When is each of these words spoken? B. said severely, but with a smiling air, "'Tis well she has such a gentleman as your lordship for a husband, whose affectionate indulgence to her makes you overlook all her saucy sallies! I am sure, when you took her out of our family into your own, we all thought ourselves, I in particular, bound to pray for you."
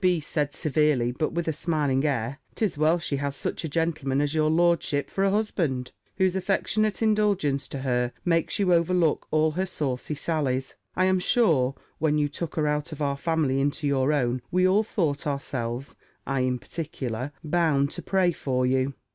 B. 0.03 0.19
said 0.19 0.51
severely, 0.51 1.11
but 1.11 1.31
with 1.31 1.47
a 1.47 1.53
smiling 1.53 2.03
air, 2.05 2.39
"'Tis 2.55 2.75
well 2.75 2.97
she 2.97 3.17
has 3.17 3.35
such 3.35 3.63
a 3.63 3.69
gentleman 3.69 4.19
as 4.19 4.33
your 4.33 4.49
lordship 4.49 5.11
for 5.11 5.23
a 5.23 5.29
husband, 5.29 5.91
whose 6.17 6.35
affectionate 6.35 7.03
indulgence 7.03 7.67
to 7.67 7.77
her 7.81 8.11
makes 8.25 8.57
you 8.57 8.73
overlook 8.73 9.27
all 9.29 9.51
her 9.51 9.67
saucy 9.67 10.15
sallies! 10.15 10.73
I 10.95 11.05
am 11.05 11.19
sure, 11.19 11.75
when 11.99 12.17
you 12.17 12.29
took 12.29 12.55
her 12.55 12.65
out 12.67 12.91
of 12.91 12.99
our 13.03 13.15
family 13.15 13.61
into 13.61 13.85
your 13.85 14.11
own, 14.11 14.41
we 14.49 14.67
all 14.67 14.81
thought 14.81 15.27
ourselves, 15.27 15.95
I 16.25 16.39
in 16.39 16.57
particular, 16.57 17.31
bound 17.43 17.91
to 17.91 18.01
pray 18.01 18.31
for 18.31 18.65
you." 18.65 18.95